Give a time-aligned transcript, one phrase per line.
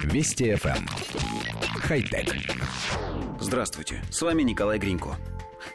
[0.00, 0.76] Вести FM.
[0.76, 0.86] Эм.
[1.80, 2.34] Хай-тек.
[3.40, 5.16] Здравствуйте, с вами Николай Гринько.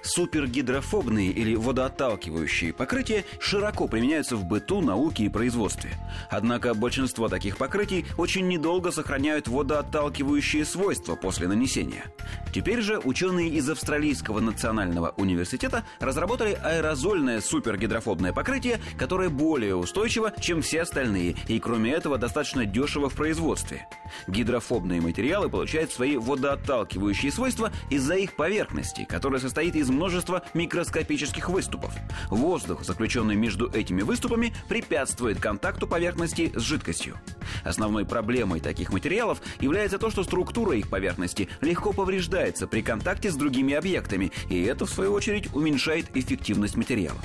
[0.01, 5.91] Супергидрофобные или водоотталкивающие покрытия широко применяются в быту, науке и производстве.
[6.29, 12.05] Однако большинство таких покрытий очень недолго сохраняют водоотталкивающие свойства после нанесения.
[12.53, 20.61] Теперь же ученые из Австралийского национального университета разработали аэрозольное супергидрофобное покрытие, которое более устойчиво, чем
[20.61, 23.87] все остальные, и кроме этого достаточно дешево в производстве.
[24.27, 31.93] Гидрофобные материалы получают свои водоотталкивающие свойства из-за их поверхности, которая состоит из множества микроскопических выступов.
[32.29, 37.17] Воздух, заключенный между этими выступами, препятствует контакту поверхности с жидкостью.
[37.63, 43.35] Основной проблемой таких материалов является то, что структура их поверхности легко повреждается при контакте с
[43.35, 47.19] другими объектами, и это, в свою очередь, уменьшает эффективность материала.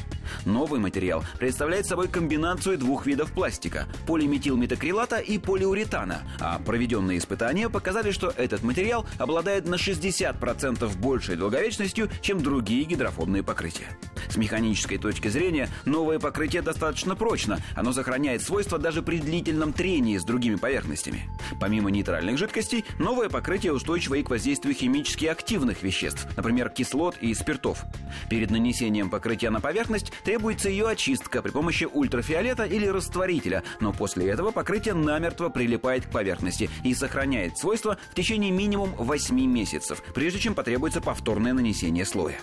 [0.44, 8.10] Новый материал представляет собой комбинацию двух видов пластика– полиметилметакрилата и полиуретана, а проведенные испытания показали,
[8.10, 13.88] что этот материал обладает на 60% большей долговечностью, чем другие гидрофобные покрытия.
[14.28, 20.16] С механической точки зрения новое покрытие достаточно прочно, оно сохраняет свойства даже при длительном трении
[20.16, 21.28] с другими поверхностями.
[21.60, 27.34] Помимо нейтральных жидкостей, новое покрытие устойчиво и к воздействию химически активных веществ, например, кислот и
[27.34, 27.84] спиртов.
[28.30, 34.28] Перед нанесением покрытия на поверхность требуется ее очистка при помощи ультрафиолета или растворителя, но после
[34.28, 40.38] этого покрытие намертво прилипает к поверхности и сохраняет свойства в течение минимум 8 месяцев, прежде
[40.38, 42.38] чем потребуется повторное нанесение слоя.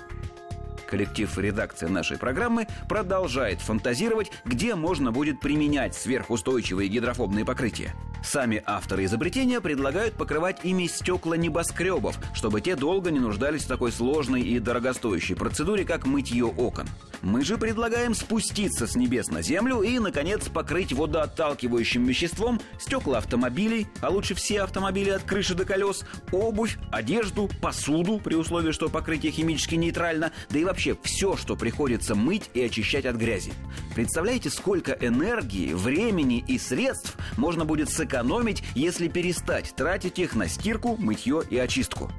[0.90, 7.94] Коллектив редакции нашей программы продолжает фантазировать, где можно будет применять сверхустойчивые гидрофобные покрытия.
[8.24, 13.92] Сами авторы изобретения предлагают покрывать ими стекла небоскребов, чтобы те долго не нуждались в такой
[13.92, 16.88] сложной и дорогостоящей процедуре, как мытье окон.
[17.22, 23.88] Мы же предлагаем спуститься с небес на землю и, наконец, покрыть водоотталкивающим веществом стекла автомобилей,
[24.02, 29.32] а лучше все автомобили от крыши до колес, обувь, одежду, посуду, при условии, что покрытие
[29.32, 33.52] химически нейтрально, да и вообще все, что приходится мыть и очищать от грязи.
[33.96, 40.96] Представляете, сколько энергии, времени и средств можно будет сэкономить, если перестать тратить их на стирку,
[40.98, 42.10] мытье и очистку?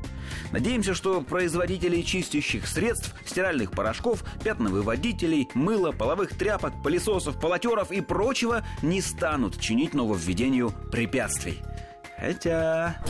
[0.53, 8.65] Надеемся, что производители чистящих средств, стиральных порошков, пятновыводителей, мыла, половых тряпок, пылесосов, полотеров и прочего
[8.83, 11.61] не станут чинить нововведению препятствий.
[12.19, 13.01] Хотя...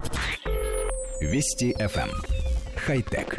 [1.20, 2.08] Вести FM.
[2.08, 2.10] Эм.
[2.76, 3.38] Хай-тек.